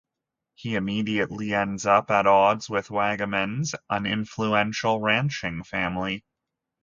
[0.55, 6.25] He immediately ends up at odds with the Waggomans, an influential ranching family.